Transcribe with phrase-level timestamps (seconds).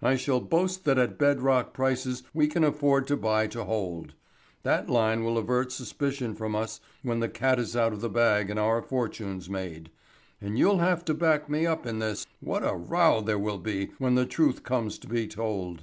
[0.00, 4.14] I shall boast that at bed rock prices we can afford to buy to hold.
[4.62, 8.48] That line will avert suspicion from us when the cat is out of the bag
[8.48, 9.90] and our fortunes made.
[10.40, 12.24] And you'll have to back me up in this.
[12.38, 15.82] What a row there will be when the truth comes to be told!"